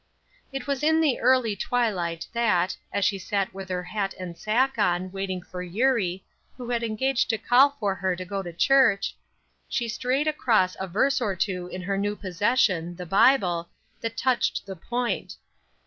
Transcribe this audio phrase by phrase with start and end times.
[0.51, 4.79] It was in the early twilight that, as she sat with her hat and sack
[4.79, 6.25] on, waiting for Eurie,
[6.57, 9.15] who had engaged to call for her to go to church,
[9.69, 13.69] she strayed across a verse or two in her new possession, the Bible,
[13.99, 15.35] that touched the point.